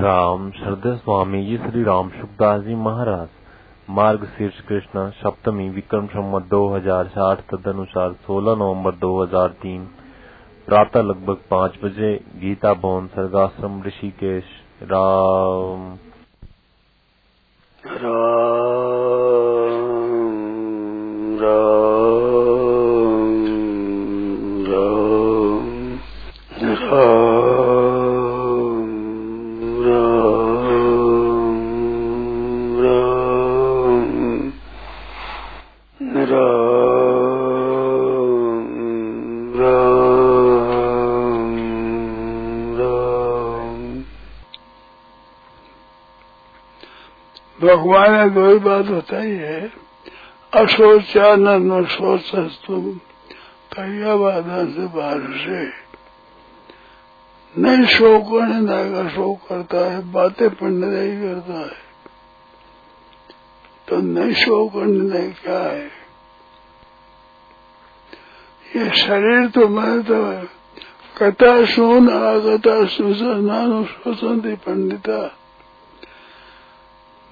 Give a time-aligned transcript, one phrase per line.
[0.00, 3.28] राम श्रद्धे स्वामी जी श्री राम सुखदास जी महाराज।
[3.90, 9.82] मार्ग शीर्ष कृष्ण सप्तमी विक्रम संवत दो हज़ार साठ तदनुसार 16 नवंबर 2003
[10.66, 14.44] प्रातः लगभग पाँच बजे गीता भवन सर्गाश्रम ऋषिकेश।
[14.82, 15.84] राम।
[17.84, 18.88] राम
[21.42, 21.79] राम।
[47.60, 49.72] भगवान ने दो ही बात बताई है।
[50.56, 52.92] अशोचानंद शोच तुम
[53.72, 55.90] कहिया बाधा से बाहर से।
[57.58, 61.90] नहीं शोक निंदा का शोक करता है, बातें पढ़ने नहीं करता है।
[63.88, 65.86] तो नहीं शोक निंदा क्या है?
[68.76, 70.46] ये शरीर तो मैं तो
[71.18, 75.36] कथा सुन, आगता सुसनानु शोषंती पंडिता।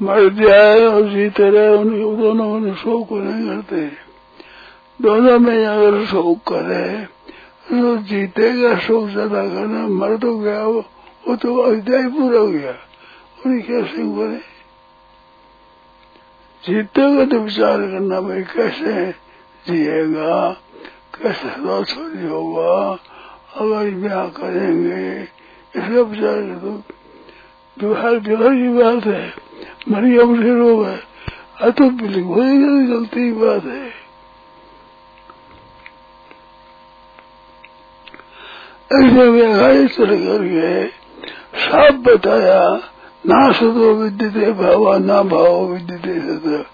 [0.02, 3.90] मर जाए और जीते रहे उनके दोनों में शोक नहीं करते
[5.02, 7.18] दोनों में अगर शोक करे
[7.70, 10.84] तो जीतेगा शोक ज़्यादा करना। मर तो गया, वो
[11.28, 12.72] वो तो ही पूरा हो गया।
[13.46, 14.40] उन्हें कैसे करे?
[16.64, 19.10] जीतेगा तो विचार करना, भाई, कैसे
[19.66, 20.50] जिएगा,
[21.14, 21.48] कैसे
[21.84, 22.98] छोरी होगा?
[23.56, 25.22] अगर ब्याह करेंगे
[25.76, 26.82] इसका विचार कर।
[27.76, 29.47] दो विवाह विवाह की बात है।
[29.90, 31.00] मरियम से रोग है।
[31.60, 33.98] अतो बिल्कुल गलती की बात है।
[38.92, 40.86] ऐसे व्याघाई चल करके
[41.58, 42.76] साफ़ बताया,
[43.26, 46.70] ना सदो विद्यते भावा ना भाव विद्यते सदा।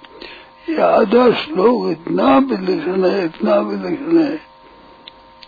[0.72, 4.34] ये आधा श्लोक इतना विलक्षण है, इतना विलक्षण है।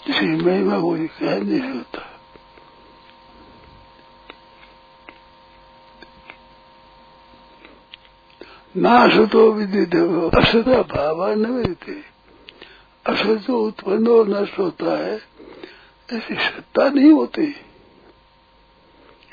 [0.08, 2.15] इसी महिमा कोई कह नहीं सकता।
[8.76, 9.94] नाशतो विदित
[10.38, 12.00] असता भावा न विदते
[13.06, 15.14] असत उत्पन्न और नष्ट होता है।
[16.08, 17.46] ऐसी सत्ता नहीं होती।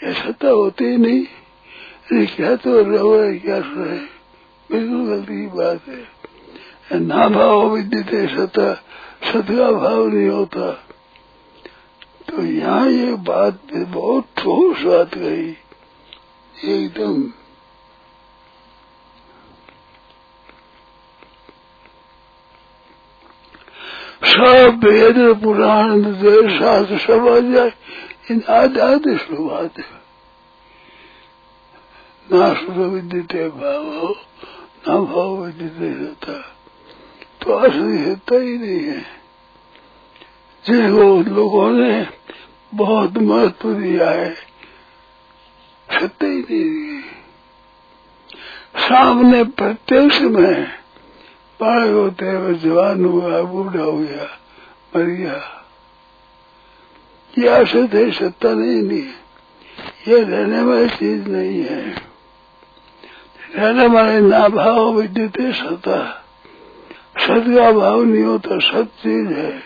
[0.03, 3.99] ये सत्ता होती ही नहीं। क्या तो रहो है, क्या रहे
[4.69, 8.73] बिल्कुल गलती की बात है। ना भाव विद्यते सत्ता।
[9.23, 10.71] सत का भाव नहीं होता।
[12.27, 15.55] तो यहाँ ये बात बहुत ठोस बात गई
[16.55, 17.23] एकदम
[24.23, 26.03] सब वेद पुराण
[26.49, 27.71] शास्त्र सब आ जाए
[28.31, 30.01] इन आदि आदि शुरुआत है
[32.27, 34.13] ना शुरू विद्यते भाव
[34.87, 36.37] ना भाव विद्यते होता
[37.41, 39.01] तो असली होता ही नहीं है
[40.65, 41.91] जिसको लोगों ने
[42.73, 44.31] बहुत महत्व दिया है
[45.89, 47.01] सत्य ही नहीं
[48.83, 50.82] सामने प्रत्यक्ष में
[51.59, 54.39] पाए होते हुए जवान हुआ, बूढ़ा हो गया,
[54.95, 55.65] मर गया।
[57.39, 59.07] ये असत है, सत्ता नहीं नहीं।
[60.07, 61.89] ये रहने वाली चीज़ नहीं है।
[63.55, 66.23] रहने वाले ना भाव, विद्युत सत्ता।
[67.19, 69.59] सत का भाव नहीं होता सत चीज़ है।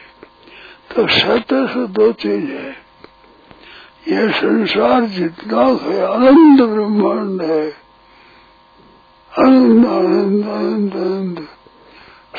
[0.96, 2.88] तो सत्य से दो चीज़ है।
[4.08, 7.70] यह संसार जितना है, आनंद ब्रह्मांड है।
[9.40, 11.48] आनंद आनंद आनंद आनंद।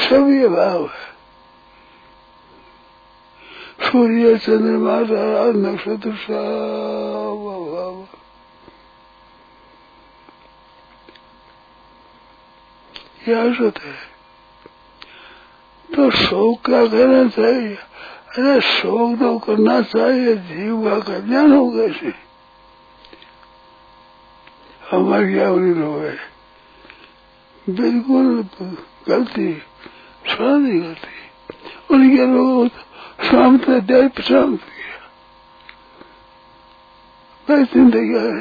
[0.02, 1.18] ये भाव है।
[3.90, 8.08] सूर्य चंद्रमा तारा नक्षत्र, सब भाव
[13.28, 13.94] यह सत है।
[15.96, 17.74] तो शोक क्या करना चाहिए।
[18.28, 22.12] अरे शोक तो करना चाहिए। जीव का कल्याण हो कैसे?
[24.90, 26.16] हमारी क्या उन्हीं रोए
[27.70, 28.48] बिल्कुल
[29.08, 29.62] गलती।
[30.28, 32.68] शांति होती उनके लोग
[33.30, 34.60] शांत दैव शांत
[37.48, 38.40] बस ज़िंदगी है।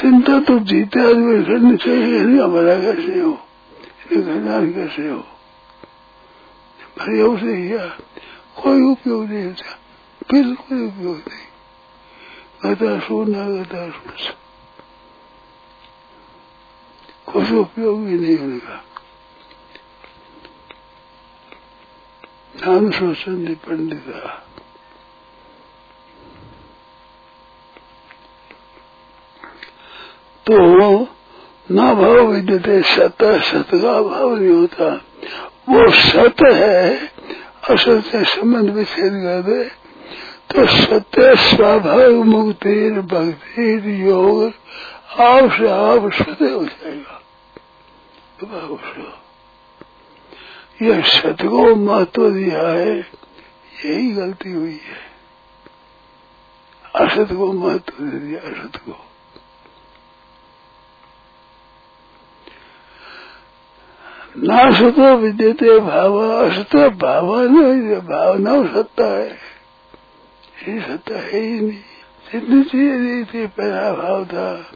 [0.00, 3.32] चिंता तो जीते आदमी करनी चाहिए हमारा कैसे हो?
[4.12, 5.22] घरदार कैसे हो?
[6.98, 7.86] भले उसे किया
[8.62, 9.78] कोई उपयोग नहीं होता
[10.32, 11.46] बिल्कुल उपयोग नहीं।
[12.64, 12.92] गदा
[13.28, 14.32] न गदा सो
[17.32, 18.76] कुछ उपयोग भी नहीं होने का
[22.54, 24.20] नाम शोषण पंडिता
[30.46, 30.56] तो
[31.70, 34.88] ना भाव विद्यते सत सत का भाव नहीं होता।
[35.68, 37.08] वो सत है
[37.70, 39.62] असत से संबंध विच्छेद कर दे
[40.50, 43.68] तो सत्य स्वाभाविक मुक्ति भक्ति
[44.02, 44.52] योग,
[45.20, 47.20] आप से आप सत्य हो जाएगा।
[50.82, 51.02] यह
[51.32, 52.98] को महत्व दिया है
[53.84, 55.12] यही गलती हुई है।
[56.94, 59.04] असत को महत्व दे दिया असत को
[64.38, 69.30] ना सतो विद्यते भाव, असत भाव न भाव न सत्ता है।
[70.68, 71.78] ये सत्ता है ही नहीं।
[72.32, 74.72] जितनी चीज़ें थी, पहला भाव था,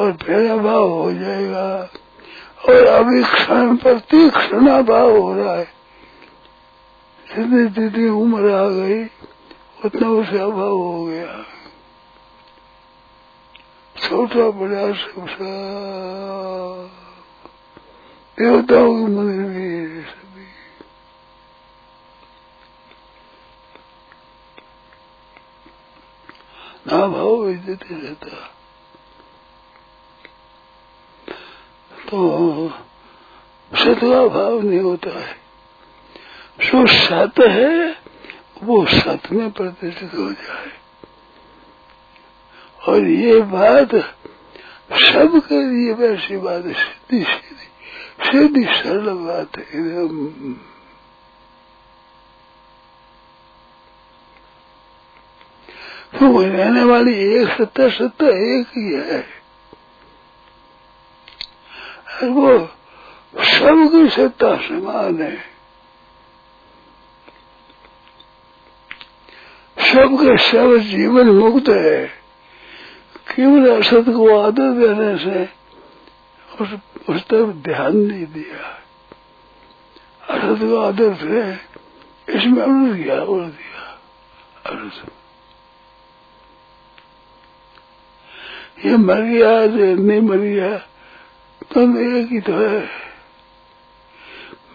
[0.00, 1.88] और पहला भाव हो जाएगा।
[2.64, 5.64] और अभी क्षण प्रति क्षण भाव हो रहा है।
[7.28, 9.04] जितनी जितनी उम्र आ गई,
[9.84, 11.42] उतना उसे अभाव हो गया।
[13.96, 15.26] छोटा बड़ा सब
[18.38, 20.46] देवताओं के मंदिर में सभी।
[26.86, 28.55] ना भाव देते रहता।
[32.10, 32.68] तो
[33.74, 35.36] सतवा भाव नहीं होता है।
[36.60, 37.96] जो सत है,
[38.62, 40.72] वो सत में प्रतिष्ठित हो जाए।
[42.88, 43.94] और ये बात
[44.92, 47.66] सब के लिए वैसी बात है सीधी सीधी
[48.24, 50.54] सीधी सरल बात है, एकदम।
[56.18, 59.35] तो रहने वाली एक सत्ता सत्ता एक ही है।
[62.06, 62.58] वो
[63.44, 65.36] सबकी सत्ता समान है।
[69.78, 72.06] सबके सब जीवन मुक्त है।
[73.34, 75.48] केवल असत को आदर देने से
[76.60, 76.74] उस,
[77.08, 78.66] उस तरफ़ ध्यान नहीं दिया।
[80.34, 81.52] असत को आदर से
[82.32, 84.00] इसमें उड़ गया उड़ दिया।
[84.70, 85.12] असत
[88.84, 89.50] ये मर गया
[90.04, 90.88] नहीं मर गया
[91.70, 92.88] तो एक ही तो है।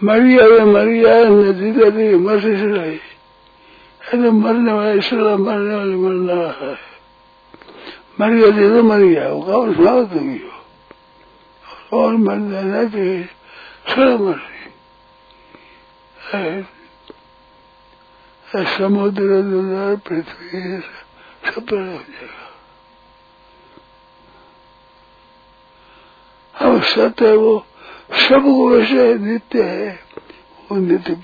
[0.04, 2.52] मर गया मर गया नदी नदी मर से
[4.02, 6.74] ऐसे मरने वाला इसलिए मरने वाले मरना है।
[8.20, 13.24] मर गया तो मर होगा, और सुनाओ तुम हो और मर जाना चाहिए
[13.88, 14.40] सड़ा मर
[18.78, 19.30] समुद्र
[20.08, 20.80] पृथ्वी,
[21.46, 22.51] सब पर हो जाएगा।
[26.82, 27.66] सत्य है वो।
[28.12, 30.00] सब वैसे नित्य है,
[30.72, 31.16] वो नित्य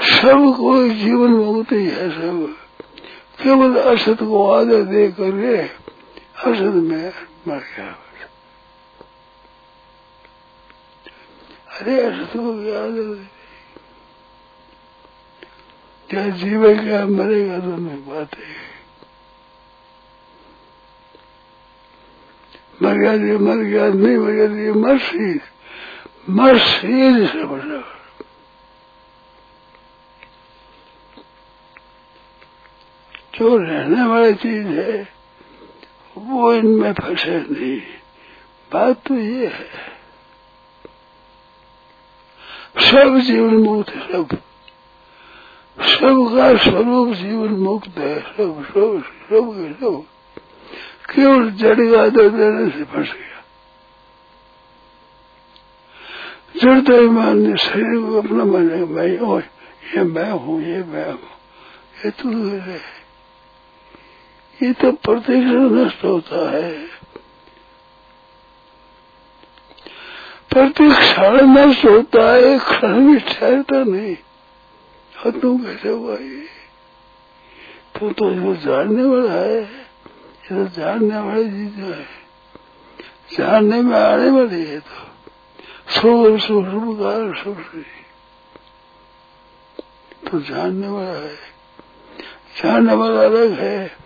[0.00, 2.56] सब कोई जीवन मुक्त ही है सब।
[3.42, 5.62] केवल असत को आदर दे करके
[6.50, 7.12] असत में
[7.48, 7.96] मर गया
[11.80, 13.40] अरे असत को क्या आदर दे।
[16.10, 16.28] क्या
[16.86, 18.69] क्या मरेगा दोनों बात है।
[22.80, 24.98] मर गया मर गया नहीं मर
[26.30, 27.80] मरसीद से बचा
[33.34, 35.00] जो रहने वाली चीज़ है
[36.16, 37.78] वो इनमें फंसे नहीं
[38.70, 39.88] बात तो ये है
[42.82, 44.38] सब जीवन मुक्त है सब
[45.78, 50.04] सबका स्वरूप जीवन मुक्त है सब सब सब के सब
[51.10, 53.44] केवल जड़ का आदर देने से फंस गया।
[56.56, 59.40] जड़ तो ईमान शरीर को अपना मानेगा मैं
[59.96, 61.30] ये मैं हूँ, ये मैं हूँ,
[62.04, 62.80] ये तू है।
[64.62, 66.86] ये तो प्रतिक्षण नष्ट होता है।
[70.50, 74.16] प्रतिक्षण नष्ट होता है क्षण भी ठहरता नहीं।
[75.26, 76.46] और तू कैसे हुआ ये?
[77.98, 79.89] तू तो जो जानने वाला है।
[80.50, 82.04] तो जानने वाली चीज़ है।
[83.38, 85.06] जानने में आने वाली है तो।
[85.90, 87.84] शुभ शुभ काल शुभ
[90.30, 91.36] तो जानने वाला है।
[92.62, 93.96] जानने वाला अलग है।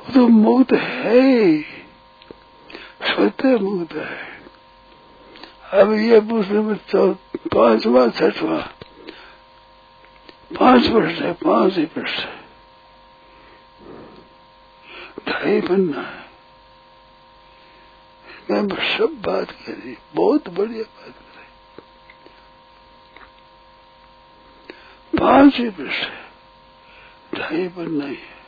[0.00, 1.62] वो तो मुक्त है ही।
[3.02, 4.28] सत्य मुक्त है।
[5.72, 6.76] अब ये प्रश्न में
[7.54, 8.56] पांचवा, छठवा।
[10.60, 12.37] पाँच प्रश्न है, पाँच ही प्रश्न है।
[15.28, 16.28] ढाई बनना है
[18.50, 21.38] मैं सब बात करी बहुत बढ़िया बात करी
[25.18, 26.28] पाँच ही है
[27.34, 28.38] ढाई बनना ही है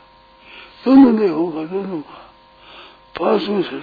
[0.85, 2.33] दोनों ने होगा, दोनों का।
[3.19, 3.77] पाँचवें से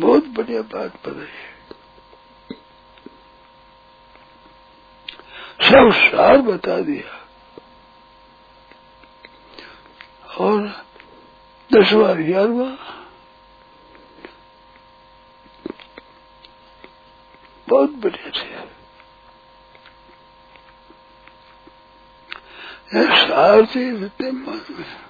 [0.00, 1.54] बहुत बढ़िया बात बताई। है
[5.70, 7.23] सब सार बता दिया।
[10.38, 10.84] और
[11.72, 13.00] दसवा ग्यारहवा।
[17.68, 18.64] बहुत बढ़िया से
[23.28, 25.04] सार से विद्यमान में।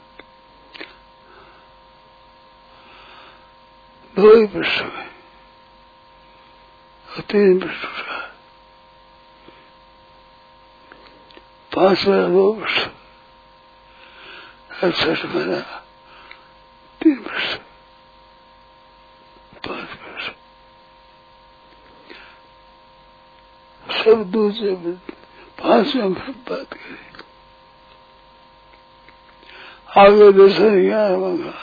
[4.16, 5.06] दो ही प्रश्न है।
[7.10, 7.86] और तीन प्रश्न
[11.76, 13.03] पाँच मेरा दो वर्ष
[14.82, 15.60] अड़सठ मेरा
[17.00, 17.54] तीन वर्ष
[19.66, 20.30] पाँच वर्ष
[23.84, 24.74] सब दूसरे
[25.62, 27.02] पाँच में बात करें
[29.96, 31.54] आगे दर्शन ज्ञान मंगा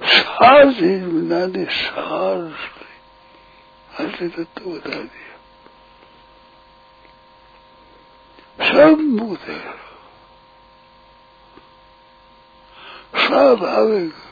[0.00, 2.40] सार चीज़ बना दे सार
[4.00, 5.28] असली तत्व बता दिया
[8.70, 9.89] सब मुक्त है
[13.14, 14.28] आवेगा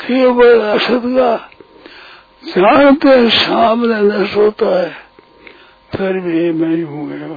[0.00, 1.36] केवल असत का
[2.46, 4.90] जानते सामने न सोता है,
[5.92, 7.28] फिर भी मैं ही हूँ गया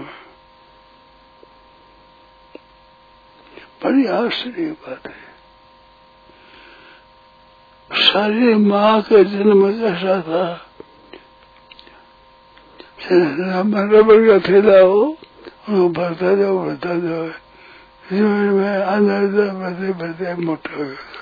[3.84, 5.22] बड़ी आश्चर्य बात है।
[7.92, 10.46] सारी माँ के जन्म कैसा था
[13.92, 17.28] रबड़ का थैला हो उनको भरता जाओ भरता जाओ।
[20.46, 21.14] मोटा हो गया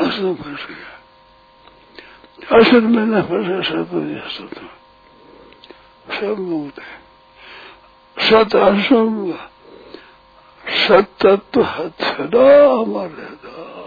[0.00, 0.52] असत
[2.52, 3.94] असत में न फंसा सत
[4.26, 4.58] असत
[6.20, 7.00] सब मुक्त है
[8.16, 9.32] सत असंग
[10.66, 11.62] सतत्व
[12.00, 13.81] सदा मर्यादा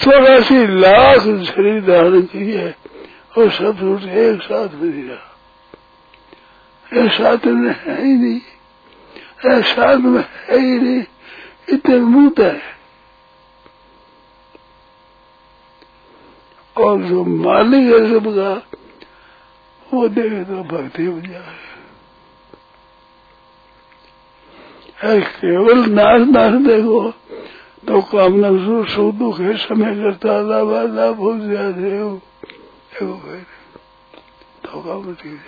[0.00, 2.76] चौरासी लाख शरीर धारण की है
[3.38, 5.18] और सब सूट एक साथ में दिया।
[6.92, 8.40] एक साथ में है ही नहीं।
[9.50, 11.02] एक साथ में है ही नहीं।
[11.68, 12.62] इतने मुक्त है
[16.76, 18.52] और जो मालिक है सबका
[19.88, 21.58] वो देखे तो भक्ति हो जाए।
[25.20, 26.98] केवल नाश नाश देखो।
[27.88, 33.46] तो कामना सुख दुख है, समय करता लाभ लाभ हो जाते हो। देखो फिर
[34.64, 35.40] तो काम ठीक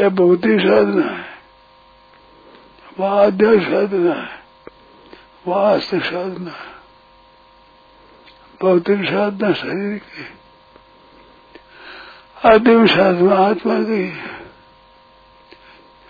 [0.00, 1.38] यह भौतिक साधना है।
[3.00, 3.30] वह
[3.62, 4.42] साधना है।
[5.48, 6.52] वह आस्तिक साधना
[8.62, 10.26] भौतिक साधना शरीर की।
[12.48, 14.10] आदिम साधना आत्मा की।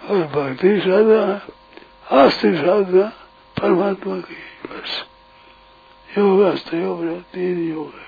[0.08, 1.40] और भक्ति साधना
[2.22, 3.12] आस्तिक साधना।
[3.58, 4.34] परमात्मा की।
[4.68, 5.04] बस।
[6.18, 6.42] योग
[6.74, 8.06] योग तीन योग है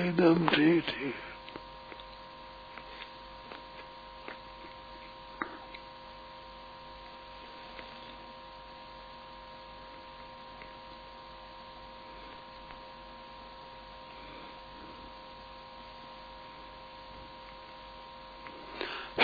[0.00, 1.14] एकदम ठीक ठीक।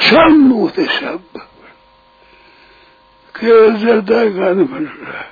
[0.03, 1.48] सब मुक्त सब
[3.41, 5.31] केवल जड़ता गान बन रहा है।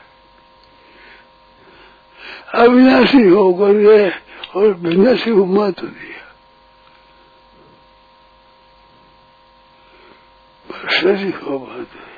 [2.55, 4.11] अविनाशी होकर गए
[4.57, 6.17] और विनाशी को मत दिया।
[11.01, 12.16] शरीर को बात दिया।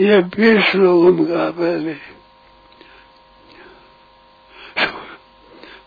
[0.00, 1.94] ये बीस में कहा पहले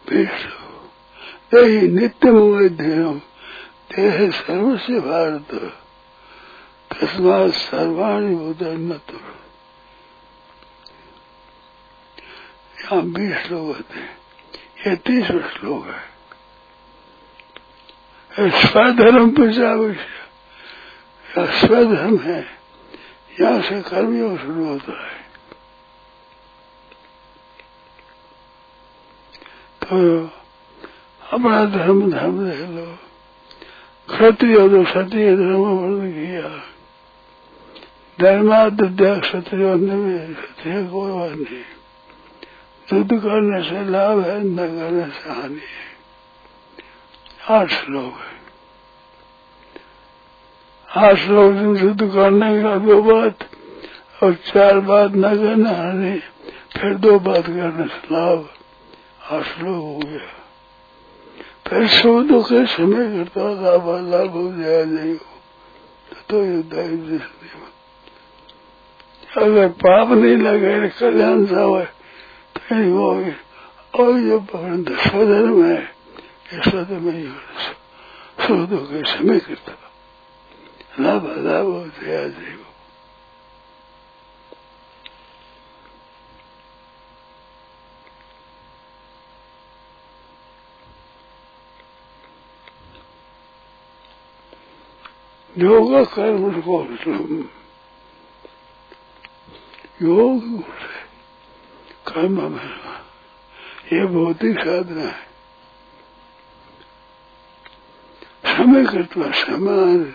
[0.09, 0.35] बीस
[1.53, 3.15] यही नित्य मध्यम
[3.93, 5.49] देह सर्वस्व भारत।
[6.91, 8.33] तस्मात सर्वाणी
[9.09, 9.17] तो
[12.79, 13.99] यहाँ बीस लोग होते
[14.83, 16.01] ये तीस श्लोक है।
[18.61, 19.77] स्वधर्म प्रचार
[21.59, 22.62] स्वधर्म है।
[23.41, 25.23] यहाँ से कर्मयोग शुरू होता है।
[29.83, 30.25] तो
[31.31, 32.97] अपना धर्म धर्म देख लो।
[34.09, 36.73] क्षत्रिय तो क्षत्रिय धर्म वर्णन किया
[38.21, 41.63] धर्माद्या क्षत्रिय में क्षत्रिय कोई बात नहीं।
[42.93, 45.93] युद्ध करने से लाभ है, न करने से हानि है।
[47.49, 48.32] आठ श्लोक है।
[50.97, 53.49] आठ श्लोक युद्ध करने का दो बात
[54.23, 56.19] और चार बात न करना हानि
[56.77, 58.49] फिर दो बात करने से लाभ
[59.31, 60.27] आठ हो गया।
[61.67, 65.33] फिर शब्दों के समय करता लाभ लाभ हो जाए नहीं हो
[66.09, 67.19] तो, तो युद्ध नहीं
[69.37, 71.83] अगर पाप नहीं लगे कल्याण सा हुआ
[72.55, 73.09] तो नहीं वो
[73.95, 74.39] और जो
[74.97, 75.81] स्वधर्म है
[76.53, 77.27] ये स्वधर्म ही
[78.47, 79.82] शोधों के समय करता
[80.99, 82.63] लाभ लाभ हो जया देव
[95.55, 96.79] योग कर्म को
[100.01, 100.63] योग
[102.07, 102.69] कर्म में
[103.93, 105.31] ये भौतिक साधना है
[108.53, 110.13] समय करता समान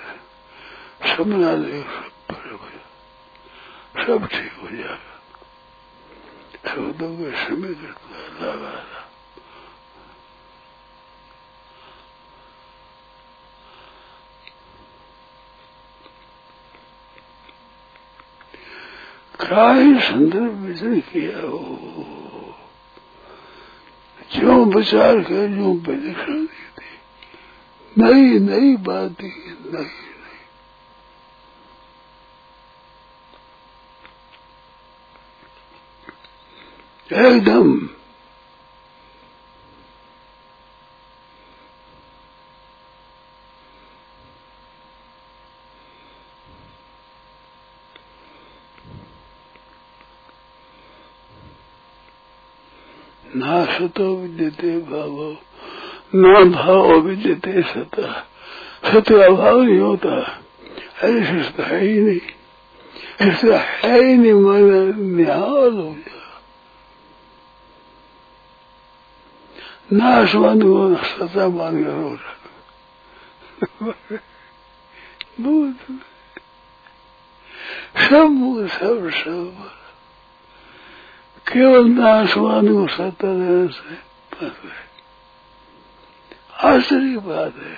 [1.19, 1.83] समना दे
[4.07, 5.15] सब ठीक हो जाएगा।
[6.75, 8.55] शब्दों के समय करता
[19.59, 21.59] लाभ ही सुंदर विजन किया हो?
[24.33, 26.91] जो विचार कर जो प्रदक्षिण दी थी
[27.99, 30.08] नई नई बात, नई
[37.12, 37.88] एकदम
[53.37, 55.37] ना सतो विद्यते भाव,
[56.14, 58.29] न भाव विद्यते सता।
[58.92, 60.42] सत्य अभाव नहीं होता।
[61.03, 62.21] ऐसे सत्य है ही नहीं।
[63.29, 66.17] ऐसा है ही नहीं, मन निहाल हो जाए।
[69.88, 72.16] नाश मान को सता मान हो
[77.98, 79.70] सब सब सब
[81.46, 83.96] केवल नाशवान को सत्ता देने से
[86.64, 87.77] आश्चर्य बात है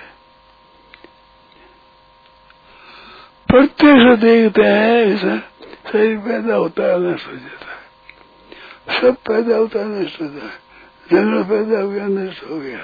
[3.49, 5.37] प्रत्यक्ष देखते हैं ऐसा
[5.91, 10.70] शरीर पैदा होता है नष्ट हो जाता है सब पैदा होता है नष्ट होता है
[11.11, 12.79] जन्म पैदा हो गया नष्ट हो गया।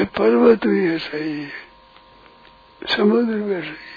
[0.00, 1.50] ये पर्वत भी ऐसा ही है।
[2.96, 3.96] समुद्र भी ऐसा ही है।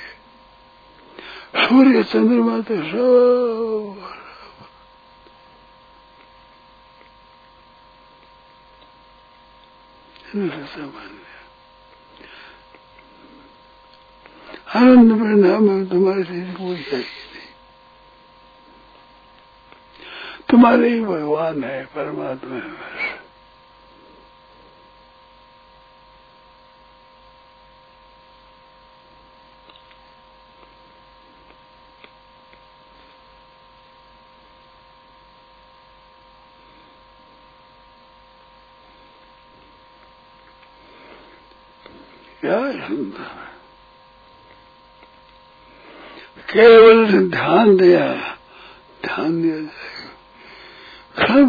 [1.68, 2.76] सूर्य, चंद्रमा तो
[10.66, 10.94] सब
[14.76, 17.50] आनंद परिणाम तुम्हारे शरीर कोई है ही नहीं
[20.50, 23.20] तुम्हारे ही भगवान है परमात्मा है बस।
[42.42, 42.58] क्या
[46.54, 48.14] केवल ध्यान दिया
[49.06, 50.19] ध्यान दिया। जाएगा
[51.20, 51.46] क्षण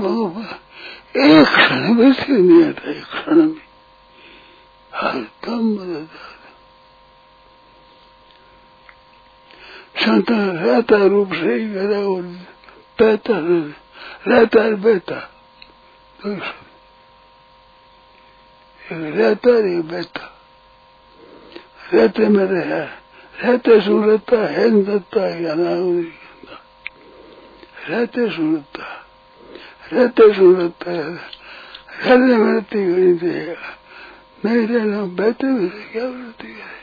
[1.17, 3.61] एक क्षण में से नहीं आता, एक क्षण में
[4.95, 6.07] हर दम
[9.97, 12.23] संत रहता रूप से ही गया और
[13.01, 13.39] बहता
[14.27, 15.31] रहता है, बहता।
[18.93, 20.37] रहता नहीं, बहता।
[21.95, 22.83] रहते में रहा
[23.41, 24.71] रहते सुनता है
[27.89, 29.07] रहते सुनता
[29.93, 30.93] रहते सुनता
[32.01, 33.55] रहने रहती गणी देगा
[34.45, 36.79] नहीं रहना बहते में क्या वृत्ति है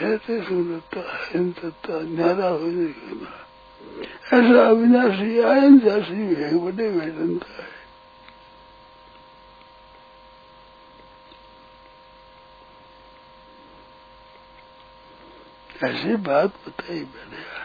[0.00, 3.30] रहते सुनता है दत्ता ज्ञाना हो जाएगा
[4.32, 7.68] ऐसा अविनाशी आयन जासी है बड़े वेदनता है
[15.82, 17.59] ऐसी बात बताई मैंने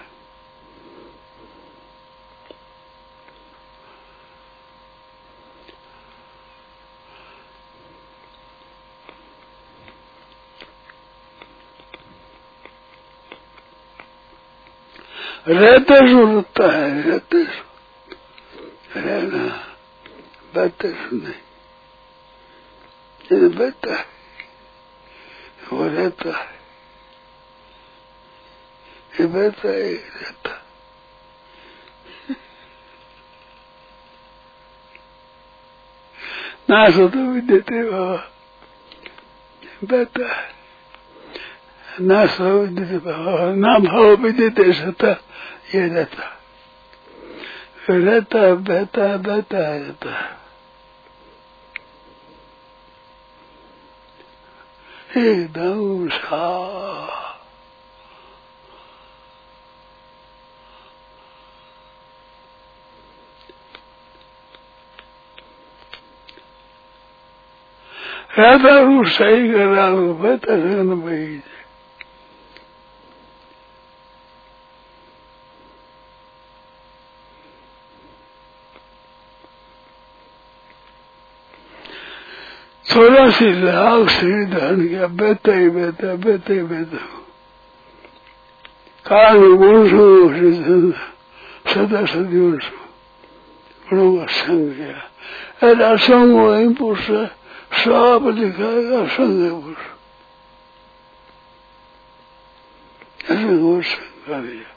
[15.48, 17.44] रहते सुनता है, रहते
[18.96, 19.44] रहना
[20.56, 21.34] बेहतर नहीं
[23.32, 24.06] ये बेहतर है,
[25.72, 26.54] वो रहता है।
[29.20, 30.62] ये बेहतर है रहता
[36.70, 38.18] ना सो तो भी देते बाबा
[39.84, 40.55] बेहतर है।
[42.02, 44.32] ना सो भी देते बाबा ना भाव भी
[44.74, 45.12] सता
[45.76, 46.32] ये रहता
[47.90, 50.16] रहता बहता बहता रहता
[55.18, 56.46] एकदम सा
[68.38, 70.58] रहता रूप सही कर रहा हूँ बेहतर
[71.02, 71.42] भाई
[82.88, 87.04] चौरासी लाख श्री धन किया बेहतर ही बेहतर बेहतर ही बेहतर
[89.06, 90.92] काल गुण
[91.74, 92.40] सदा सदी
[93.88, 97.10] गुणों का संग किया ऐसा संग वही पुरुष
[97.82, 99.84] सब लिखाएगा संग पुरुष
[103.32, 104.75] ऐसे वो संग कर दिया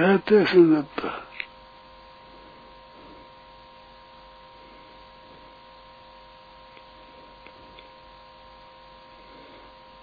[0.00, 1.08] रहते सुनता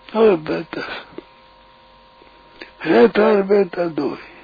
[0.08, 1.06] और बेहतर
[2.86, 4.36] रहता और बेहतर दो ही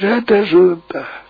[0.00, 1.27] रहते सुनता है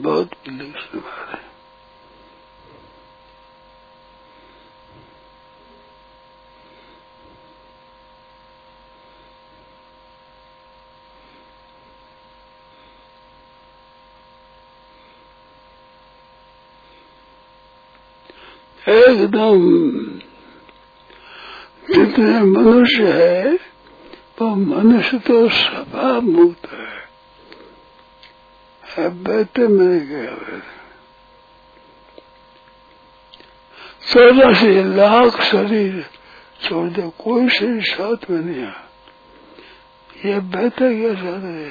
[0.00, 1.50] बहुत लिख हमारे
[18.88, 19.60] एकदम
[21.94, 23.54] जितने मनुष्य है
[24.40, 26.99] वो मनुष्य तो स्वभाव मुक्त है।
[29.00, 30.60] मैंने गया
[34.12, 36.04] चौरासी लाख शरीर
[36.62, 38.72] छोड़ दे कोई शरीर साथ में नहीं आ
[40.24, 41.70] ये बेहतर क्या चाहते है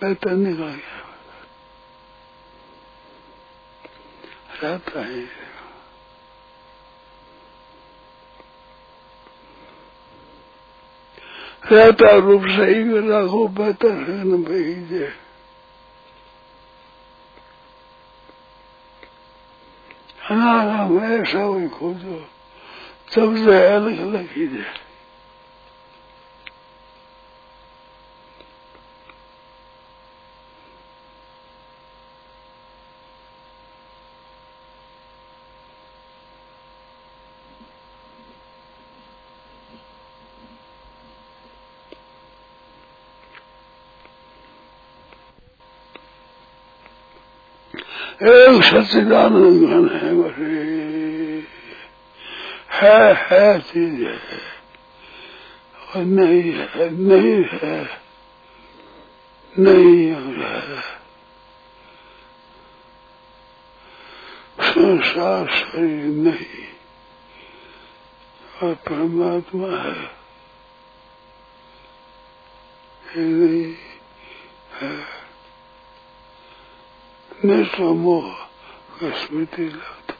[0.00, 1.02] बेहतर निकल गया
[4.62, 5.51] रहता है
[11.64, 15.04] रहता रूप सही राखो बेहतर है न भेजे
[20.30, 22.18] अनाराम ऐसा ही। खोजो
[23.14, 24.91] सबसे अलग ही जाए
[48.22, 51.42] एक सच्चिदानंद है बसे
[52.72, 54.40] है है चीज़ है
[55.88, 57.78] और नहीं है नहीं है
[59.54, 60.80] नहीं है
[64.64, 66.66] संसार शरीर नहीं
[68.62, 69.94] और परमात्मा है
[73.04, 73.64] नहीं
[74.72, 75.21] है
[77.44, 78.30] निष्ठो मोह
[79.00, 80.14] का स्मृति लगता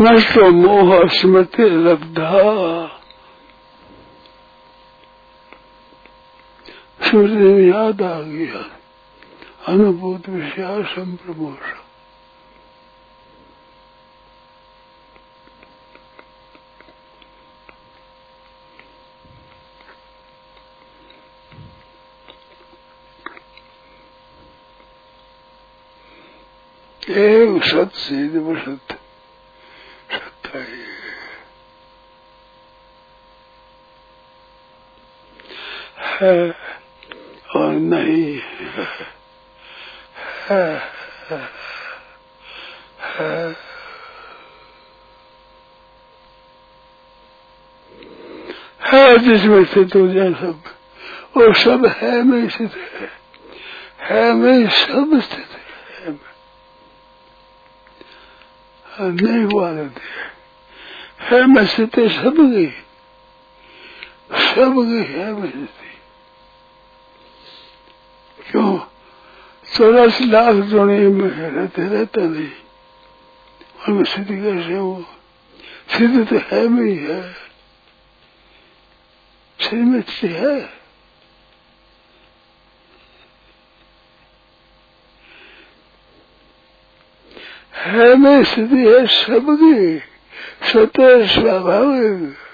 [0.00, 2.85] नष्टो मोह स्मृति लब्धा।
[7.16, 8.62] सूर्य देव याद आ गया।
[9.68, 11.62] अनुभूत विषया संप्रमोश
[27.16, 28.28] एक सत से
[28.60, 28.98] सत्य
[30.12, 30.58] सत्ता
[36.24, 36.65] है।
[37.58, 38.40] नहीं।
[48.80, 50.62] है, जिसमें स्थित हो जाए सब
[51.36, 53.10] वो सब है में स्थित है।
[54.00, 55.56] है में सब स्थित है
[59.00, 60.36] नहीं हुआ रहते है।
[61.46, 62.66] में स्थित सब गई।
[64.38, 65.85] सब गई है में स्थिति
[68.50, 68.78] क्यों?
[69.76, 72.50] चौरासी लाख जोड़े में रहते रहता नहीं।
[73.88, 75.04] उनमें स्थिति कैसे हो।
[75.90, 77.32] स्थिति तो है में ही।
[79.64, 80.72] शरीर में स्थिति है।
[87.76, 89.98] है में स्थिति है सबकी।
[90.72, 92.45] स्वाभाविक स्वाभाविक।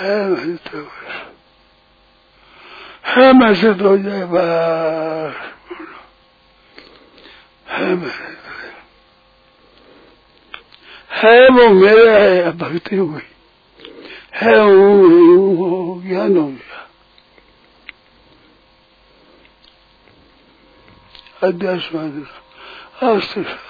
[0.00, 0.88] है तो
[3.04, 5.34] है मैं से तो जाए बस
[7.68, 8.12] है मैं
[11.10, 13.28] है वो मेरा है भक्ति हो गई
[14.34, 14.96] है वो
[15.56, 16.86] हो ज्ञान हो गया
[21.48, 23.69] अध्यास साधना